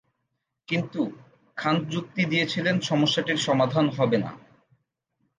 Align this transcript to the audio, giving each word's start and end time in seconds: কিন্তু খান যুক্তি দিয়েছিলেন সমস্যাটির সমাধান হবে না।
কিন্তু 0.67 1.01
খান 1.57 1.75
যুক্তি 1.89 2.21
দিয়েছিলেন 2.25 2.75
সমস্যাটির 2.81 3.39
সমাধান 3.47 3.85
হবে 3.89 4.17
না। 4.17 4.31